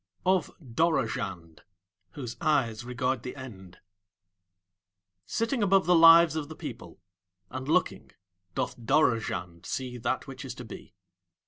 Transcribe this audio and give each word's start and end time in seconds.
OF 0.25 0.49
DOROZHAND 0.73 1.61
(Whose 2.13 2.35
Eyes 2.41 2.83
Regard 2.83 3.21
The 3.21 3.35
End) 3.35 3.77
Sitting 5.27 5.61
above 5.61 5.85
the 5.85 5.93
lives 5.95 6.35
of 6.35 6.49
the 6.49 6.55
people, 6.55 6.99
and 7.51 7.67
looking, 7.67 8.09
doth 8.55 8.75
Dorozhand 8.83 9.67
see 9.67 9.99
that 9.99 10.25
which 10.25 10.43
is 10.43 10.55
to 10.55 10.65
be. 10.65 10.95